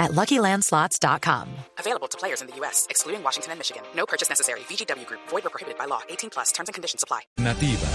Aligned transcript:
at 0.00 0.10
LuckyLandSlots.com. 0.12 1.46
Available 1.78 2.08
to 2.08 2.18
players 2.18 2.40
in 2.42 2.48
the 2.48 2.56
U.S., 2.62 2.86
excluding 2.90 3.22
Washington 3.22 3.52
and 3.52 3.58
Michigan. 3.60 3.82
No 3.94 4.06
purchase 4.06 4.28
necessary. 4.28 4.60
VGW 4.68 5.06
Group. 5.06 5.20
Void 5.28 5.46
or 5.46 5.50
prohibited 5.50 5.78
by 5.78 5.86
law. 5.86 6.00
18 6.08 6.30
plus. 6.30 6.50
Terms 6.52 6.68
and 6.68 6.74
conditions 6.74 7.04
apply. 7.04 7.20
Nativa. 7.38 7.86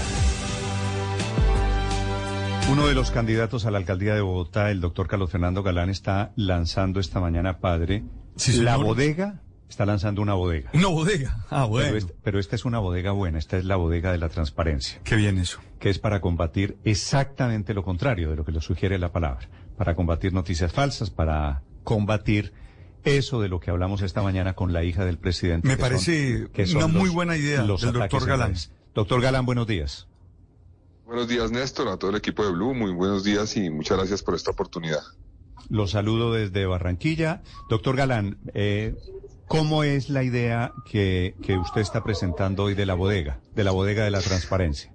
Uno 2.68 2.88
de 2.88 2.94
los 2.94 3.12
candidatos 3.12 3.64
a 3.64 3.70
la 3.70 3.78
alcaldía 3.78 4.14
de 4.14 4.20
Bogotá, 4.22 4.70
el 4.72 4.80
doctor 4.80 5.06
Carlos 5.06 5.30
Fernando 5.30 5.62
Galán, 5.62 5.88
está 5.88 6.32
lanzando 6.34 6.98
esta 6.98 7.20
mañana, 7.20 7.58
padre, 7.60 8.02
Sí, 8.34 8.60
la 8.60 8.76
bodega, 8.76 9.40
está 9.68 9.86
lanzando 9.86 10.20
una 10.20 10.34
bodega. 10.34 10.70
Una 10.74 10.88
bodega. 10.88 11.36
Ah, 11.48 11.64
bueno. 11.64 11.86
Pero, 11.86 11.98
este- 11.98 12.14
pero 12.24 12.38
esta 12.40 12.56
es 12.56 12.64
una 12.64 12.80
bodega 12.80 13.12
buena, 13.12 13.38
esta 13.38 13.56
es 13.56 13.64
la 13.64 13.76
bodega 13.76 14.10
de 14.10 14.18
la 14.18 14.28
transparencia, 14.30 15.00
Qué 15.04 15.14
bien 15.14 15.38
eso. 15.38 15.60
que 15.78 15.90
es 15.90 16.00
para 16.00 16.20
combatir 16.20 16.76
exactamente 16.84 17.72
lo 17.72 17.84
contrario 17.84 18.30
de 18.30 18.36
lo 18.36 18.44
que 18.44 18.50
le 18.52 18.60
sugiere 18.60 18.98
la 18.98 19.12
palabra, 19.12 19.48
para 19.78 19.94
combatir 19.94 20.32
noticias 20.32 20.72
falsas, 20.72 21.08
para 21.10 21.62
combatir 21.86 22.52
eso 23.04 23.40
de 23.40 23.48
lo 23.48 23.60
que 23.60 23.70
hablamos 23.70 24.02
esta 24.02 24.20
mañana 24.20 24.54
con 24.54 24.72
la 24.72 24.82
hija 24.82 25.04
del 25.04 25.16
presidente. 25.18 25.68
Me 25.68 25.76
que 25.76 25.80
son- 25.80 25.90
parece 25.90 26.48
que 26.52 26.66
son 26.66 26.76
una 26.78 26.86
muy 26.88 27.08
buena 27.08 27.36
idea 27.36 27.62
los 27.62 27.80
del 27.80 27.92
doctor 27.92 28.26
Galán. 28.26 28.54
Doctor 28.94 29.20
Galán, 29.22 29.46
buenos 29.46 29.66
días. 29.68 30.08
Buenos 31.06 31.28
días, 31.28 31.52
Néstor, 31.52 31.86
a 31.88 31.96
todo 31.96 32.10
el 32.10 32.16
equipo 32.16 32.44
de 32.44 32.50
Blue. 32.50 32.74
Muy 32.74 32.90
buenos 32.92 33.22
días 33.22 33.56
y 33.56 33.70
muchas 33.70 33.96
gracias 33.98 34.22
por 34.24 34.34
esta 34.34 34.50
oportunidad. 34.50 35.02
Los 35.68 35.92
saludo 35.92 36.32
desde 36.32 36.66
Barranquilla. 36.66 37.42
Doctor 37.70 37.94
Galán, 37.96 38.38
eh, 38.54 38.96
¿cómo 39.46 39.84
es 39.84 40.10
la 40.10 40.24
idea 40.24 40.72
que, 40.90 41.36
que 41.42 41.56
usted 41.56 41.80
está 41.82 42.02
presentando 42.02 42.64
hoy 42.64 42.74
de 42.74 42.86
la 42.86 42.94
bodega, 42.94 43.38
de 43.54 43.62
la 43.62 43.70
bodega 43.70 44.02
de 44.04 44.10
la 44.10 44.20
transparencia? 44.20 44.92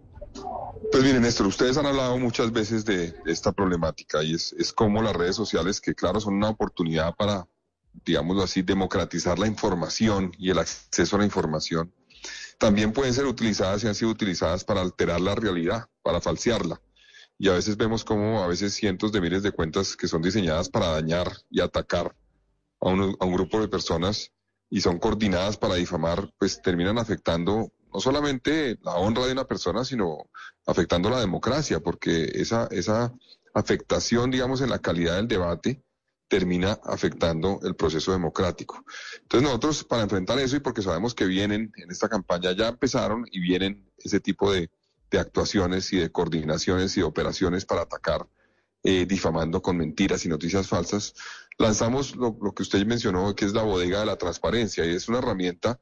Pues 0.91 1.05
miren, 1.05 1.21
Néstor, 1.21 1.47
ustedes 1.47 1.77
han 1.77 1.85
hablado 1.85 2.17
muchas 2.17 2.51
veces 2.51 2.83
de 2.83 3.15
esta 3.25 3.53
problemática 3.53 4.21
y 4.23 4.33
es, 4.33 4.51
es 4.59 4.73
como 4.73 5.01
las 5.01 5.15
redes 5.15 5.37
sociales, 5.37 5.79
que 5.79 5.95
claro, 5.95 6.19
son 6.19 6.33
una 6.33 6.49
oportunidad 6.49 7.15
para, 7.15 7.47
digámoslo 8.05 8.43
así, 8.43 8.61
democratizar 8.61 9.39
la 9.39 9.47
información 9.47 10.33
y 10.37 10.49
el 10.49 10.59
acceso 10.59 11.15
a 11.15 11.19
la 11.19 11.25
información. 11.25 11.93
También 12.57 12.91
pueden 12.91 13.13
ser 13.13 13.25
utilizadas 13.25 13.83
y 13.83 13.87
han 13.87 13.95
sido 13.95 14.11
utilizadas 14.11 14.65
para 14.65 14.81
alterar 14.81 15.21
la 15.21 15.33
realidad, 15.33 15.87
para 16.03 16.19
falsearla. 16.19 16.81
Y 17.37 17.47
a 17.47 17.53
veces 17.53 17.77
vemos 17.77 18.03
como 18.03 18.43
a 18.43 18.47
veces 18.47 18.73
cientos 18.73 19.13
de 19.13 19.21
miles 19.21 19.43
de 19.43 19.53
cuentas 19.53 19.95
que 19.95 20.09
son 20.09 20.21
diseñadas 20.21 20.67
para 20.67 20.89
dañar 20.89 21.31
y 21.49 21.61
atacar 21.61 22.13
a 22.81 22.89
un, 22.89 23.15
a 23.17 23.25
un 23.25 23.33
grupo 23.33 23.61
de 23.61 23.69
personas 23.69 24.33
y 24.69 24.81
son 24.81 24.99
coordinadas 24.99 25.55
para 25.55 25.75
difamar, 25.75 26.33
pues 26.37 26.61
terminan 26.61 26.97
afectando 26.97 27.71
no 27.93 27.99
solamente 27.99 28.77
la 28.83 28.95
honra 28.95 29.25
de 29.25 29.33
una 29.33 29.45
persona, 29.45 29.83
sino 29.83 30.29
afectando 30.65 31.09
la 31.09 31.19
democracia, 31.19 31.79
porque 31.79 32.31
esa, 32.35 32.67
esa 32.71 33.13
afectación, 33.53 34.31
digamos, 34.31 34.61
en 34.61 34.69
la 34.69 34.79
calidad 34.79 35.15
del 35.15 35.27
debate 35.27 35.83
termina 36.27 36.79
afectando 36.85 37.59
el 37.63 37.75
proceso 37.75 38.13
democrático. 38.13 38.85
Entonces 39.23 39.47
nosotros, 39.47 39.83
para 39.83 40.03
enfrentar 40.03 40.39
eso 40.39 40.55
y 40.55 40.61
porque 40.61 40.81
sabemos 40.81 41.13
que 41.13 41.25
vienen 41.25 41.73
en 41.75 41.91
esta 41.91 42.07
campaña, 42.07 42.53
ya 42.53 42.69
empezaron 42.69 43.25
y 43.29 43.41
vienen 43.41 43.91
ese 43.97 44.21
tipo 44.21 44.51
de, 44.51 44.69
de 45.09 45.19
actuaciones 45.19 45.91
y 45.91 45.97
de 45.97 46.09
coordinaciones 46.09 46.95
y 46.95 47.01
de 47.01 47.05
operaciones 47.05 47.65
para 47.65 47.81
atacar, 47.81 48.27
eh, 48.83 49.05
difamando 49.05 49.61
con 49.61 49.75
mentiras 49.75 50.25
y 50.25 50.29
noticias 50.29 50.67
falsas, 50.69 51.13
lanzamos 51.57 52.15
lo, 52.15 52.37
lo 52.41 52.53
que 52.53 52.63
usted 52.63 52.83
mencionó, 52.85 53.35
que 53.35 53.45
es 53.45 53.53
la 53.53 53.63
bodega 53.63 53.99
de 53.99 54.05
la 54.05 54.17
transparencia, 54.17 54.85
y 54.85 54.95
es 54.95 55.09
una 55.09 55.19
herramienta 55.19 55.81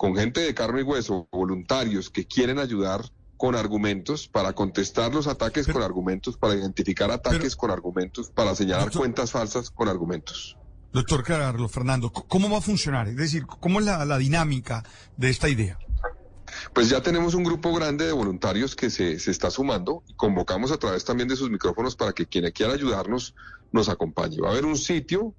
con 0.00 0.16
gente 0.16 0.40
de 0.40 0.54
carne 0.54 0.80
y 0.80 0.82
hueso, 0.82 1.28
voluntarios 1.30 2.08
que 2.08 2.24
quieren 2.26 2.58
ayudar 2.58 3.02
con 3.36 3.54
argumentos 3.54 4.28
para 4.28 4.54
contestar 4.54 5.12
los 5.14 5.26
ataques 5.26 5.66
Pero- 5.66 5.74
con 5.74 5.82
argumentos, 5.82 6.38
para 6.38 6.54
identificar 6.54 7.10
ataques 7.10 7.54
con 7.54 7.70
argumentos, 7.70 8.30
para 8.30 8.54
señalar 8.54 8.84
Doctor- 8.84 9.00
cuentas 9.02 9.30
falsas 9.30 9.70
con 9.70 9.88
argumentos. 9.90 10.56
Doctor 10.90 11.22
Carlos 11.22 11.70
Fernando, 11.70 12.10
¿cómo 12.10 12.48
va 12.48 12.56
a 12.56 12.60
funcionar? 12.62 13.08
Es 13.08 13.16
decir, 13.16 13.44
¿cómo 13.46 13.78
es 13.80 13.84
la, 13.84 14.06
la 14.06 14.16
dinámica 14.16 14.84
de 15.18 15.28
esta 15.28 15.50
idea? 15.50 15.78
Pues 16.72 16.88
ya 16.88 17.02
tenemos 17.02 17.34
un 17.34 17.44
grupo 17.44 17.74
grande 17.74 18.06
de 18.06 18.12
voluntarios 18.12 18.74
que 18.74 18.88
se, 18.88 19.18
se 19.18 19.30
está 19.30 19.50
sumando 19.50 20.02
y 20.08 20.14
convocamos 20.14 20.72
a 20.72 20.78
través 20.78 21.04
también 21.04 21.28
de 21.28 21.36
sus 21.36 21.50
micrófonos 21.50 21.94
para 21.94 22.14
que 22.14 22.24
quien 22.24 22.50
quiera 22.52 22.72
ayudarnos 22.72 23.34
nos 23.70 23.90
acompañe. 23.90 24.40
Va 24.40 24.48
a 24.48 24.52
haber 24.52 24.64
un 24.64 24.78
sitio, 24.78 25.34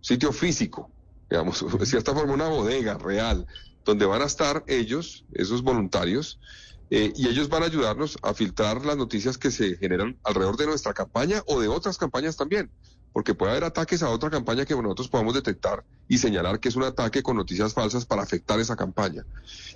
sitio 0.00 0.32
físico, 0.32 0.90
digamos, 1.32 1.64
de 1.78 1.86
cierta 1.86 2.14
forma 2.14 2.34
una 2.34 2.48
bodega 2.48 2.98
real, 2.98 3.46
donde 3.84 4.04
van 4.04 4.20
a 4.20 4.26
estar 4.26 4.62
ellos, 4.66 5.24
esos 5.32 5.62
voluntarios, 5.62 6.38
eh, 6.90 7.10
y 7.16 7.26
ellos 7.26 7.48
van 7.48 7.62
a 7.62 7.66
ayudarnos 7.66 8.18
a 8.22 8.34
filtrar 8.34 8.84
las 8.84 8.98
noticias 8.98 9.38
que 9.38 9.50
se 9.50 9.76
generan 9.78 10.18
alrededor 10.24 10.58
de 10.58 10.66
nuestra 10.66 10.92
campaña 10.92 11.42
o 11.46 11.58
de 11.58 11.68
otras 11.68 11.96
campañas 11.96 12.36
también, 12.36 12.70
porque 13.12 13.34
puede 13.34 13.52
haber 13.52 13.64
ataques 13.64 14.02
a 14.02 14.10
otra 14.10 14.30
campaña 14.30 14.64
que 14.64 14.74
nosotros 14.74 15.08
podamos 15.08 15.34
detectar 15.34 15.84
y 16.08 16.18
señalar 16.18 16.60
que 16.60 16.68
es 16.68 16.76
un 16.76 16.84
ataque 16.84 17.22
con 17.22 17.36
noticias 17.36 17.74
falsas 17.74 18.04
para 18.06 18.22
afectar 18.22 18.58
esa 18.60 18.76
campaña. 18.76 19.24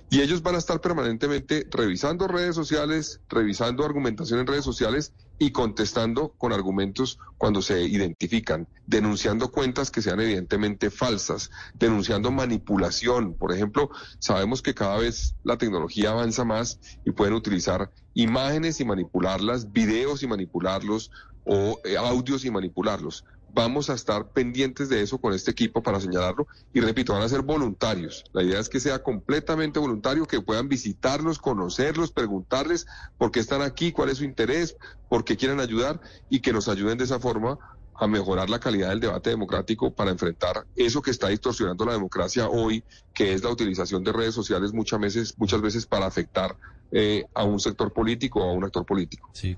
Y 0.09 0.21
ellos 0.21 0.41
van 0.41 0.55
a 0.55 0.59
estar 0.59 0.81
permanentemente 0.81 1.67
revisando 1.69 2.27
redes 2.27 2.55
sociales, 2.55 3.21
revisando 3.29 3.85
argumentación 3.85 4.39
en 4.39 4.47
redes 4.47 4.63
sociales 4.63 5.13
y 5.39 5.51
contestando 5.51 6.29
con 6.37 6.51
argumentos 6.53 7.19
cuando 7.37 7.61
se 7.61 7.83
identifican, 7.83 8.67
denunciando 8.87 9.51
cuentas 9.51 9.91
que 9.91 10.01
sean 10.01 10.19
evidentemente 10.19 10.89
falsas, 10.89 11.51
denunciando 11.75 12.31
manipulación. 12.31 13.35
Por 13.35 13.51
ejemplo, 13.53 13.89
sabemos 14.19 14.61
que 14.61 14.73
cada 14.73 14.97
vez 14.97 15.35
la 15.43 15.57
tecnología 15.57 16.11
avanza 16.11 16.43
más 16.43 16.79
y 17.05 17.11
pueden 17.11 17.33
utilizar 17.33 17.91
imágenes 18.13 18.79
y 18.79 18.85
manipularlas, 18.85 19.71
videos 19.71 20.23
y 20.23 20.27
manipularlos 20.27 21.11
o 21.47 21.79
eh, 21.83 21.97
audios 21.97 22.45
y 22.45 22.51
manipularlos. 22.51 23.25
Vamos 23.53 23.89
a 23.89 23.93
estar 23.93 24.29
pendientes 24.31 24.89
de 24.89 25.01
eso 25.01 25.17
con 25.17 25.33
este 25.33 25.49
equipo 25.51 25.81
para 25.81 25.99
señalarlo 25.99 26.47
y 26.73 26.81
repito, 26.81 27.13
van 27.13 27.23
a 27.23 27.29
ser 27.29 27.41
voluntarios. 27.41 28.23
La 28.33 28.43
idea 28.43 28.59
es 28.59 28.69
que 28.69 28.79
sea 28.79 29.01
completamente 29.01 29.79
voluntario, 29.79 30.27
que 30.27 30.41
puedan 30.41 30.67
visitarlos, 30.67 31.39
conocerlos, 31.39 32.11
preguntarles 32.11 32.85
por 33.17 33.31
qué 33.31 33.39
están 33.39 33.61
aquí, 33.61 33.91
cuál 33.91 34.09
es 34.09 34.19
su 34.19 34.25
interés, 34.25 34.75
por 35.09 35.23
qué 35.23 35.37
quieren 35.37 35.59
ayudar 35.59 35.99
y 36.29 36.41
que 36.41 36.53
nos 36.53 36.67
ayuden 36.67 36.97
de 36.97 37.05
esa 37.05 37.19
forma 37.19 37.57
a 37.99 38.07
mejorar 38.07 38.49
la 38.49 38.59
calidad 38.59 38.89
del 38.89 38.99
debate 38.99 39.31
democrático 39.31 39.91
para 39.91 40.11
enfrentar 40.11 40.67
eso 40.75 41.01
que 41.01 41.11
está 41.11 41.29
distorsionando 41.29 41.85
la 41.85 41.93
democracia 41.93 42.47
hoy, 42.47 42.83
que 43.13 43.33
es 43.33 43.43
la 43.43 43.49
utilización 43.49 44.03
de 44.03 44.11
redes 44.11 44.35
sociales 44.35 44.71
muchas 44.71 44.99
veces, 44.99 45.33
muchas 45.37 45.61
veces 45.61 45.85
para 45.87 46.05
afectar 46.05 46.55
eh, 46.91 47.25
a 47.33 47.43
un 47.43 47.59
sector 47.59 47.91
político 47.91 48.39
o 48.39 48.49
a 48.49 48.53
un 48.53 48.63
actor 48.63 48.85
político. 48.85 49.29
Sí. 49.33 49.57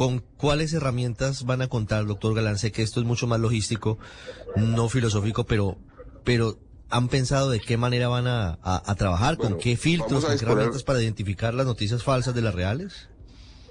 ¿Con 0.00 0.20
cuáles 0.38 0.72
herramientas 0.72 1.44
van 1.44 1.60
a 1.60 1.68
contar, 1.68 2.06
doctor 2.06 2.34
Galán? 2.34 2.56
Sé 2.56 2.72
que 2.72 2.80
esto 2.80 3.00
es 3.00 3.06
mucho 3.06 3.26
más 3.26 3.38
logístico, 3.38 3.98
no 4.56 4.88
filosófico, 4.88 5.44
pero, 5.44 5.76
pero 6.24 6.56
¿han 6.88 7.08
pensado 7.08 7.50
de 7.50 7.60
qué 7.60 7.76
manera 7.76 8.08
van 8.08 8.26
a, 8.26 8.58
a- 8.62 8.82
a 8.90 8.94
trabajar? 8.94 9.36
Bueno, 9.36 9.56
¿Con 9.56 9.60
qué 9.62 9.76
filtros? 9.76 10.24
¿Con 10.24 10.38
qué 10.38 10.42
herramientas 10.42 10.84
para 10.84 11.02
identificar 11.02 11.52
las 11.52 11.66
noticias 11.66 12.02
falsas 12.02 12.34
de 12.34 12.40
las 12.40 12.54
reales? 12.54 13.10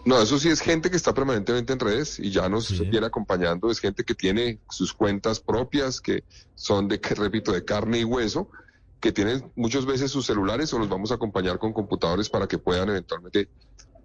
No, 0.05 0.21
eso 0.21 0.37
sí 0.37 0.49
es 0.49 0.61
gente 0.61 0.91
que 0.91 0.97
está 0.97 1.15
permanentemente 1.15 1.73
en 1.73 1.79
redes 1.79 2.19
y 2.19 2.29
ya 2.29 2.47
nos 2.47 2.67
Sí. 2.67 2.79
viene 2.85 3.07
acompañando. 3.07 3.71
Es 3.71 3.79
gente 3.79 4.03
que 4.03 4.13
tiene 4.13 4.59
sus 4.69 4.93
cuentas 4.93 5.39
propias, 5.39 5.99
que 5.99 6.25
son 6.53 6.87
de, 6.87 7.01
que 7.01 7.15
repito, 7.15 7.51
de 7.51 7.65
carne 7.65 8.01
y 8.01 8.03
hueso, 8.03 8.51
que 8.99 9.11
tienen 9.11 9.51
muchas 9.55 9.87
veces 9.87 10.11
sus 10.11 10.27
celulares 10.27 10.71
o 10.75 10.77
los 10.77 10.89
vamos 10.89 11.09
a 11.09 11.15
acompañar 11.15 11.57
con 11.57 11.73
computadores 11.73 12.29
para 12.29 12.47
que 12.47 12.59
puedan 12.59 12.89
eventualmente 12.89 13.49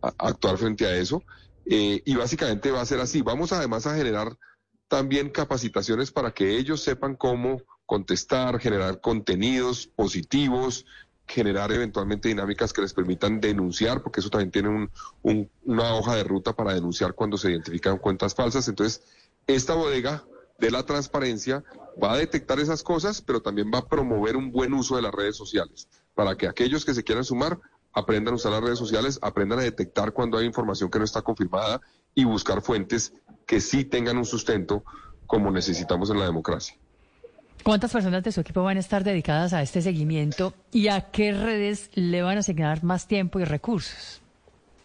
a- 0.00 0.15
actuar 0.27 0.56
frente 0.56 0.86
a 0.86 0.97
eso. 0.97 1.22
Eh, 1.66 2.03
y 2.05 2.15
básicamente 2.16 2.71
va 2.71 2.81
a 2.81 2.87
ser 2.87 3.01
así. 3.01 3.22
Vamos 3.22 3.53
además 3.53 3.87
a 3.87 3.97
generar 3.97 4.37
también 4.89 5.31
capacitaciones 5.31 6.11
para 6.11 6.33
que 6.33 6.57
ellos 6.57 6.83
sepan 6.83 7.16
cómo 7.16 7.63
contestar, 7.87 8.59
generar 8.61 9.01
contenidos 9.01 9.87
positivos, 9.87 10.84
generar 11.27 11.72
eventualmente 11.72 12.28
dinámicas 12.28 12.72
que 12.72 12.83
les 12.83 12.93
permitan 12.93 13.41
denunciar, 13.41 14.03
porque 14.03 14.21
eso 14.21 14.31
también 14.31 14.51
tiene 14.51 14.69
un, 14.69 14.91
un- 15.22 15.51
una 15.65 15.95
hoja 15.95 16.15
de 16.16 16.25
ruta 16.25 16.55
para 16.55 16.75
denunciar 16.75 17.15
cuando 17.15 17.37
se 17.39 17.51
identifican 17.51 17.99
cuentas 17.99 18.34
falsas. 18.34 18.69
Entonces, 18.69 19.03
esta 19.47 19.75
bodega 19.75 20.25
de 20.59 20.71
la 20.71 20.84
transparencia 20.84 21.65
va 22.03 22.13
a 22.13 22.16
detectar 22.19 22.61
esas 22.61 22.83
cosas, 22.83 23.21
pero 23.22 23.41
también 23.41 23.71
va 23.75 23.78
a 23.78 23.89
promover 23.89 24.37
un 24.37 24.53
buen 24.53 24.72
uso 24.75 24.97
de 24.97 25.03
las 25.03 25.13
redes 25.13 25.37
sociales, 25.37 25.89
para 26.15 26.37
que 26.37 26.47
aquellos 26.47 26.84
que 26.84 26.95
se 26.95 27.03
quieran 27.05 27.25
sumar 27.25 27.59
aprendan 27.94 28.34
a 28.34 28.36
usar 28.36 28.52
las 28.52 28.62
redes 28.62 28.78
sociales, 28.78 29.18
aprendan 29.22 29.60
a 29.60 29.62
detectar 29.62 30.12
cuando 30.12 30.36
hay 30.36 30.46
información 30.46 30.91
que 30.91 30.98
no 30.98 31.04
está 31.04 31.22
confirmada 31.22 31.80
y 32.14 32.24
buscar 32.24 32.60
fuentes 32.60 33.14
que 33.46 33.60
sí 33.60 33.84
tengan 33.84 34.18
un 34.18 34.24
sustento 34.24 34.84
como 35.26 35.50
necesitamos 35.50 36.10
en 36.10 36.18
la 36.18 36.26
democracia. 36.26 36.76
¿Cuántas 37.62 37.92
personas 37.92 38.22
de 38.22 38.32
su 38.32 38.41
equipo 38.41 38.62
van 38.62 38.76
a 38.76 38.80
estar 38.80 39.04
dedicadas 39.04 39.54
a 39.54 39.62
este 39.62 39.80
seguimiento 39.80 40.52
y 40.70 40.88
a 40.88 41.10
qué 41.10 41.32
redes 41.32 41.91
le 41.94 42.20
van 42.20 42.36
a 42.36 42.41
asignar 42.41 42.84
más 42.84 43.06
tiempo 43.08 43.41
y 43.41 43.44
recursos? 43.44 44.20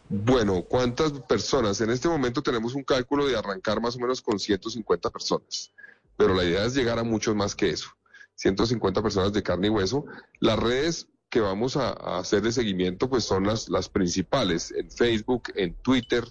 Bueno, 0.07 0.63
¿cuántas 0.63 1.11
personas? 1.11 1.81
En 1.81 1.89
este 1.89 2.07
momento 2.07 2.41
tenemos 2.41 2.73
un 2.75 2.83
cálculo 2.83 3.27
de 3.27 3.37
arrancar 3.37 3.81
más 3.81 3.95
o 3.95 3.99
menos 3.99 4.21
con 4.21 4.39
150 4.39 5.09
personas, 5.09 5.71
pero 6.15 6.33
la 6.33 6.43
idea 6.43 6.63
es 6.65 6.73
llegar 6.73 6.97
a 6.99 7.03
muchos 7.03 7.35
más 7.35 7.53
que 7.53 7.69
eso. 7.69 7.89
150 8.35 9.03
personas 9.03 9.33
de 9.33 9.43
carne 9.43 9.67
y 9.67 9.71
hueso. 9.71 10.05
Las 10.39 10.57
redes 10.57 11.07
que 11.29 11.39
vamos 11.39 11.77
a, 11.77 11.91
hacer 12.19 12.41
de 12.41 12.51
seguimiento 12.51 13.09
pues 13.09 13.23
son 13.23 13.45
las, 13.45 13.69
las 13.69 13.89
principales, 13.89 14.71
en 14.71 14.89
Facebook, 14.91 15.43
en 15.55 15.73
Twitter, 15.75 16.23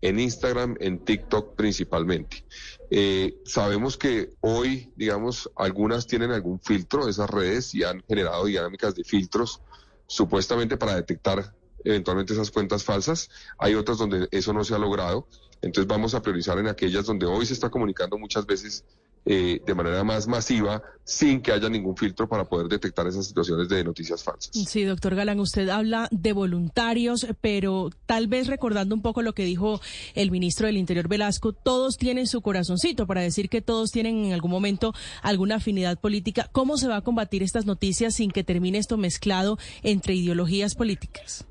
en 0.00 0.18
Instagram, 0.18 0.76
en 0.80 1.04
TikTok 1.04 1.54
principalmente. 1.56 2.44
Eh, 2.90 3.36
sabemos 3.44 3.96
que 3.96 4.30
hoy, 4.40 4.92
digamos, 4.96 5.50
algunas 5.56 6.06
tienen 6.06 6.30
algún 6.30 6.60
filtro, 6.60 7.08
esas 7.08 7.28
redes 7.28 7.74
y 7.74 7.82
han 7.82 8.02
generado 8.06 8.44
dinámicas 8.46 8.94
de 8.94 9.04
filtros 9.04 9.60
supuestamente 10.06 10.76
para 10.76 10.94
detectar 10.94 11.54
eventualmente 11.84 12.32
esas 12.32 12.50
cuentas 12.50 12.84
falsas. 12.84 13.30
Hay 13.58 13.74
otras 13.74 13.98
donde 13.98 14.28
eso 14.30 14.52
no 14.52 14.64
se 14.64 14.74
ha 14.74 14.78
logrado. 14.78 15.28
Entonces 15.62 15.88
vamos 15.88 16.14
a 16.14 16.22
priorizar 16.22 16.58
en 16.58 16.68
aquellas 16.68 17.06
donde 17.06 17.26
hoy 17.26 17.46
se 17.46 17.54
está 17.54 17.70
comunicando 17.70 18.18
muchas 18.18 18.46
veces 18.46 18.84
eh, 19.26 19.60
de 19.66 19.74
manera 19.74 20.04
más 20.04 20.28
masiva 20.28 20.82
sin 21.02 21.40
que 21.40 21.52
haya 21.52 21.68
ningún 21.68 21.96
filtro 21.96 22.28
para 22.28 22.44
poder 22.44 22.68
detectar 22.68 23.06
esas 23.06 23.26
situaciones 23.26 23.68
de 23.68 23.82
noticias 23.84 24.22
falsas. 24.22 24.50
Sí, 24.68 24.84
doctor 24.84 25.14
Galán, 25.14 25.40
usted 25.40 25.68
habla 25.68 26.08
de 26.10 26.32
voluntarios, 26.32 27.26
pero 27.40 27.90
tal 28.06 28.28
vez 28.28 28.46
recordando 28.46 28.94
un 28.94 29.02
poco 29.02 29.22
lo 29.22 29.34
que 29.34 29.44
dijo 29.44 29.80
el 30.14 30.30
ministro 30.30 30.66
del 30.66 30.76
Interior 30.76 31.08
Velasco, 31.08 31.52
todos 31.52 31.96
tienen 31.96 32.26
su 32.26 32.40
corazoncito 32.40 33.06
para 33.06 33.20
decir 33.20 33.48
que 33.48 33.62
todos 33.62 33.90
tienen 33.90 34.26
en 34.26 34.32
algún 34.32 34.50
momento 34.50 34.94
alguna 35.22 35.56
afinidad 35.56 35.98
política. 35.98 36.48
¿Cómo 36.52 36.76
se 36.76 36.88
va 36.88 36.96
a 36.96 37.02
combatir 37.02 37.42
estas 37.42 37.66
noticias 37.66 38.14
sin 38.14 38.30
que 38.30 38.44
termine 38.44 38.78
esto 38.78 38.96
mezclado 38.96 39.58
entre 39.82 40.14
ideologías 40.14 40.74
políticas? 40.74 41.46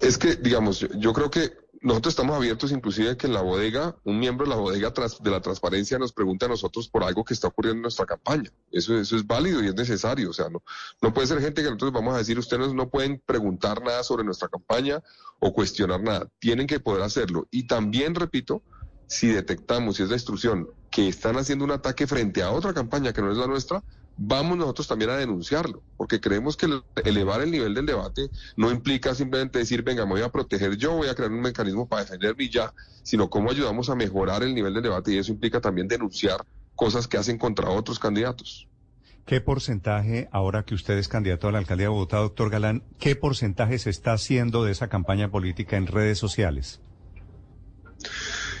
Es 0.00 0.16
que, 0.18 0.36
digamos, 0.36 0.86
yo, 0.96 1.12
creo 1.12 1.30
que 1.30 1.52
nosotros 1.80 2.12
estamos 2.12 2.36
abiertos 2.36 2.72
inclusive 2.72 3.16
que 3.16 3.26
en 3.26 3.32
la 3.32 3.40
bodega, 3.40 3.96
un 4.04 4.18
miembro 4.18 4.44
de 4.44 4.50
la 4.50 4.56
bodega 4.56 4.92
de 5.20 5.30
la 5.30 5.40
transparencia 5.40 5.98
nos 5.98 6.12
pregunte 6.12 6.44
a 6.44 6.48
nosotros 6.48 6.88
por 6.88 7.04
algo 7.04 7.24
que 7.24 7.34
está 7.34 7.48
ocurriendo 7.48 7.76
en 7.76 7.82
nuestra 7.82 8.06
campaña. 8.06 8.50
Eso, 8.72 8.98
eso 8.98 9.16
es 9.16 9.26
válido 9.26 9.62
y 9.62 9.68
es 9.68 9.74
necesario. 9.74 10.30
O 10.30 10.32
sea, 10.32 10.48
no, 10.48 10.62
no 11.00 11.14
puede 11.14 11.26
ser 11.26 11.40
gente 11.40 11.62
que 11.62 11.68
nosotros 11.68 11.92
vamos 11.92 12.14
a 12.14 12.18
decir, 12.18 12.38
ustedes 12.38 12.74
no 12.74 12.88
pueden 12.88 13.22
preguntar 13.24 13.82
nada 13.82 14.02
sobre 14.02 14.24
nuestra 14.24 14.48
campaña 14.48 15.02
o 15.38 15.52
cuestionar 15.52 16.02
nada. 16.02 16.28
Tienen 16.38 16.66
que 16.66 16.80
poder 16.80 17.02
hacerlo. 17.02 17.46
Y 17.50 17.66
también, 17.66 18.14
repito, 18.14 18.62
si 19.06 19.28
detectamos, 19.28 19.96
si 19.96 20.02
es 20.02 20.08
la 20.08 20.16
instrucción, 20.16 20.68
que 20.90 21.08
están 21.08 21.36
haciendo 21.36 21.64
un 21.64 21.70
ataque 21.70 22.06
frente 22.06 22.42
a 22.42 22.50
otra 22.50 22.72
campaña 22.72 23.12
que 23.12 23.22
no 23.22 23.30
es 23.30 23.38
la 23.38 23.46
nuestra, 23.46 23.82
vamos 24.16 24.58
nosotros 24.58 24.88
también 24.88 25.10
a 25.10 25.16
denunciarlo, 25.16 25.82
porque 25.96 26.20
creemos 26.20 26.56
que 26.56 26.68
elevar 27.04 27.40
el 27.40 27.50
nivel 27.50 27.74
del 27.74 27.86
debate 27.86 28.28
no 28.56 28.70
implica 28.70 29.14
simplemente 29.14 29.60
decir, 29.60 29.82
venga, 29.82 30.04
me 30.04 30.12
voy 30.12 30.22
a 30.22 30.28
proteger 30.30 30.76
yo, 30.76 30.92
voy 30.96 31.08
a 31.08 31.14
crear 31.14 31.30
un 31.30 31.40
mecanismo 31.40 31.86
para 31.86 32.02
defenderme 32.02 32.44
y 32.44 32.50
ya, 32.50 32.74
sino 33.02 33.30
cómo 33.30 33.50
ayudamos 33.50 33.88
a 33.90 33.94
mejorar 33.94 34.42
el 34.42 34.54
nivel 34.54 34.74
del 34.74 34.82
debate 34.82 35.12
y 35.12 35.18
eso 35.18 35.32
implica 35.32 35.60
también 35.60 35.86
denunciar 35.88 36.44
cosas 36.74 37.06
que 37.06 37.16
hacen 37.16 37.38
contra 37.38 37.70
otros 37.70 37.98
candidatos. 37.98 38.68
¿Qué 39.24 39.40
porcentaje, 39.40 40.28
ahora 40.32 40.64
que 40.64 40.74
usted 40.74 40.96
es 40.96 41.06
candidato 41.06 41.48
a 41.48 41.52
la 41.52 41.58
alcaldía 41.58 41.84
de 41.84 41.90
Bogotá, 41.90 42.16
doctor 42.16 42.50
Galán, 42.50 42.82
qué 42.98 43.14
porcentaje 43.14 43.78
se 43.78 43.90
está 43.90 44.14
haciendo 44.14 44.64
de 44.64 44.72
esa 44.72 44.88
campaña 44.88 45.30
política 45.30 45.76
en 45.76 45.86
redes 45.86 46.18
sociales? 46.18 46.80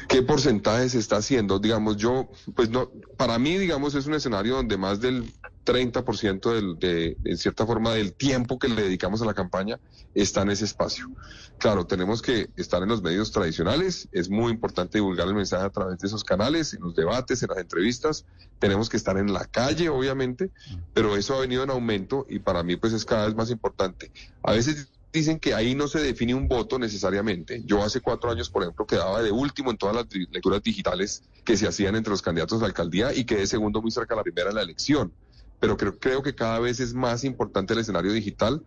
¿Qué 0.08 0.22
porcentaje 0.22 0.88
se 0.88 0.98
está 0.98 1.18
haciendo? 1.18 1.58
Digamos, 1.58 1.98
yo, 1.98 2.28
pues 2.56 2.70
no, 2.70 2.90
para 3.18 3.38
mí, 3.38 3.58
digamos, 3.58 3.94
es 3.94 4.06
un 4.06 4.14
escenario 4.14 4.56
donde 4.56 4.78
más 4.78 5.00
del 5.00 5.30
30% 5.66 6.54
del, 6.54 6.78
de, 6.78 7.16
en 7.24 7.36
cierta 7.36 7.66
forma, 7.66 7.92
del 7.92 8.14
tiempo 8.14 8.58
que 8.58 8.68
le 8.68 8.82
dedicamos 8.82 9.20
a 9.20 9.26
la 9.26 9.34
campaña 9.34 9.78
está 10.14 10.42
en 10.42 10.50
ese 10.50 10.64
espacio. 10.64 11.10
Claro, 11.58 11.86
tenemos 11.86 12.22
que 12.22 12.48
estar 12.56 12.82
en 12.82 12.88
los 12.88 13.02
medios 13.02 13.32
tradicionales, 13.32 14.08
es 14.10 14.30
muy 14.30 14.50
importante 14.50 14.96
divulgar 14.96 15.28
el 15.28 15.34
mensaje 15.34 15.66
a 15.66 15.70
través 15.70 15.98
de 15.98 16.06
esos 16.06 16.24
canales, 16.24 16.72
en 16.72 16.80
los 16.80 16.94
debates, 16.94 17.42
en 17.42 17.50
las 17.50 17.58
entrevistas, 17.58 18.24
tenemos 18.58 18.88
que 18.88 18.96
estar 18.96 19.18
en 19.18 19.32
la 19.32 19.44
calle, 19.44 19.90
obviamente, 19.90 20.50
pero 20.94 21.16
eso 21.16 21.34
ha 21.34 21.40
venido 21.40 21.64
en 21.64 21.70
aumento 21.70 22.24
y 22.30 22.38
para 22.38 22.62
mí, 22.62 22.76
pues 22.76 22.94
es 22.94 23.04
cada 23.04 23.26
vez 23.26 23.34
más 23.34 23.50
importante. 23.50 24.10
A 24.42 24.52
veces 24.52 24.88
dicen 25.12 25.38
que 25.38 25.54
ahí 25.54 25.74
no 25.74 25.88
se 25.88 26.00
define 26.00 26.34
un 26.34 26.48
voto 26.48 26.78
necesariamente. 26.78 27.62
Yo 27.64 27.82
hace 27.82 28.00
cuatro 28.00 28.30
años, 28.30 28.50
por 28.50 28.62
ejemplo, 28.62 28.86
quedaba 28.86 29.22
de 29.22 29.30
último 29.30 29.70
en 29.70 29.78
todas 29.78 29.96
las 29.96 30.06
lecturas 30.30 30.62
digitales 30.62 31.22
que 31.44 31.56
se 31.56 31.66
hacían 31.66 31.96
entre 31.96 32.10
los 32.10 32.22
candidatos 32.22 32.58
a 32.58 32.62
la 32.62 32.68
alcaldía 32.68 33.14
y 33.14 33.24
quedé 33.24 33.46
segundo 33.46 33.80
muy 33.80 33.90
cerca 33.90 34.14
de 34.14 34.18
la 34.18 34.22
primera 34.22 34.50
en 34.50 34.56
la 34.56 34.62
elección. 34.62 35.12
Pero 35.60 35.76
creo, 35.76 35.98
creo 35.98 36.22
que 36.22 36.34
cada 36.34 36.58
vez 36.60 36.80
es 36.80 36.94
más 36.94 37.24
importante 37.24 37.74
el 37.74 37.80
escenario 37.80 38.12
digital 38.12 38.62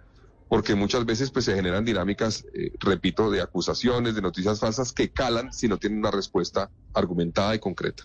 porque 0.49 0.75
muchas 0.75 1.05
veces 1.05 1.31
pues 1.31 1.45
se 1.45 1.55
generan 1.55 1.85
dinámicas, 1.85 2.45
eh, 2.53 2.73
repito, 2.81 3.31
de 3.31 3.39
acusaciones, 3.39 4.15
de 4.15 4.21
noticias 4.21 4.59
falsas 4.59 4.91
que 4.91 5.09
calan 5.09 5.53
si 5.53 5.69
no 5.69 5.77
tienen 5.77 5.99
una 5.99 6.11
respuesta 6.11 6.69
argumentada 6.93 7.55
y 7.55 7.59
concreta. 7.59 8.03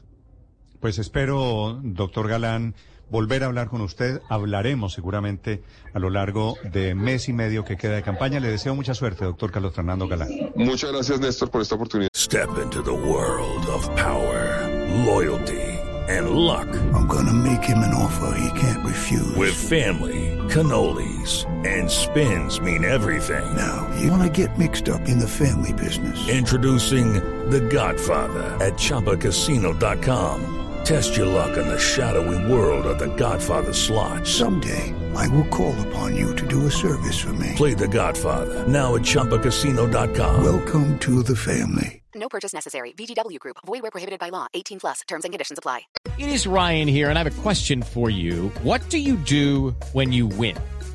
Pues 0.78 0.98
espero, 0.98 1.80
doctor 1.82 2.28
Galán, 2.28 2.76
volver 3.10 3.42
a 3.42 3.46
hablar 3.46 3.68
con 3.68 3.80
usted. 3.80 4.20
Hablaremos 4.28 4.92
seguramente 4.92 5.62
a 5.94 5.98
lo 5.98 6.10
largo 6.10 6.54
de 6.72 6.94
mes 6.94 7.28
y 7.28 7.32
medio 7.32 7.64
que 7.64 7.76
queda 7.76 7.96
de 7.96 8.02
campaña. 8.02 8.40
Le 8.40 8.48
deseo 8.48 8.74
mucha 8.74 8.94
suerte, 8.94 9.24
doctor 9.24 9.50
Carlos 9.50 9.74
Fernando 9.74 10.08
Galán. 10.08 10.28
Muchas 10.54 10.92
gracias, 10.92 11.20
Néstor, 11.20 11.50
por 11.50 11.62
esta 11.62 11.74
oportunidad. 11.74 12.08
Step 12.14 12.48
into 12.62 12.82
the 12.82 12.90
world 12.90 13.66
of 13.68 13.88
power, 13.96 14.68
loyalty 15.04 15.76
and 16.08 16.30
luck. 16.30 16.68
I'm 16.94 17.06
gonna 17.06 17.32
make 17.32 17.62
him 17.62 17.78
an 17.78 17.94
offer 17.94 18.38
he 18.38 18.60
can't 18.60 18.84
refuse. 18.84 19.34
With 19.36 19.54
family, 19.54 20.36
cannolis 20.48 21.44
and 21.66 21.90
spins 21.90 22.60
mean 22.60 22.84
everything. 22.84 23.44
Now, 23.56 23.88
you 24.00 24.10
wanna 24.10 24.28
get 24.30 24.58
mixed 24.58 24.88
up 24.88 25.08
in 25.08 25.18
the 25.18 25.28
family 25.28 25.72
business. 25.72 26.28
Introducing 26.28 27.14
The 27.50 27.60
Godfather 27.60 28.42
at 28.64 28.74
ChumbaCasino.com. 28.74 30.65
Test 30.86 31.16
your 31.16 31.26
luck 31.26 31.56
in 31.56 31.66
the 31.66 31.80
shadowy 31.80 32.38
world 32.48 32.86
of 32.86 33.00
the 33.00 33.12
Godfather 33.16 33.72
slot. 33.72 34.24
Someday, 34.24 34.94
I 35.16 35.26
will 35.26 35.48
call 35.48 35.74
upon 35.88 36.14
you 36.14 36.32
to 36.36 36.46
do 36.46 36.66
a 36.66 36.70
service 36.70 37.18
for 37.18 37.32
me. 37.32 37.54
Play 37.56 37.74
the 37.74 37.88
Godfather, 37.88 38.68
now 38.68 38.94
at 38.94 39.02
Chumpacasino.com. 39.02 40.44
Welcome 40.44 40.96
to 41.00 41.24
the 41.24 41.34
family. 41.34 42.04
No 42.14 42.28
purchase 42.28 42.54
necessary. 42.54 42.92
VGW 42.92 43.40
Group. 43.40 43.56
Void 43.66 43.82
where 43.82 43.90
prohibited 43.90 44.20
by 44.20 44.28
law. 44.28 44.46
18 44.54 44.78
plus. 44.78 45.00
Terms 45.08 45.24
and 45.24 45.32
conditions 45.32 45.58
apply. 45.58 45.82
It 46.18 46.28
is 46.28 46.46
Ryan 46.46 46.86
here, 46.86 47.10
and 47.10 47.18
I 47.18 47.22
have 47.24 47.38
a 47.38 47.42
question 47.42 47.82
for 47.82 48.08
you. 48.08 48.50
What 48.62 48.88
do 48.88 48.98
you 48.98 49.16
do 49.16 49.74
when 49.92 50.12
you 50.12 50.28
win? 50.28 50.56